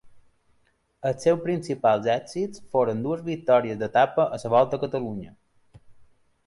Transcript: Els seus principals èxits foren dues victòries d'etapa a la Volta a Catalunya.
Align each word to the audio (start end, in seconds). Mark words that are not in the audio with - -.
Els 1.09 1.25
seus 1.27 1.43
principals 1.43 2.09
èxits 2.15 2.65
foren 2.77 3.05
dues 3.07 3.23
victòries 3.29 3.81
d'etapa 3.83 4.27
a 4.37 4.43
la 4.45 4.53
Volta 4.57 4.81
a 4.81 4.85
Catalunya. 4.87 5.37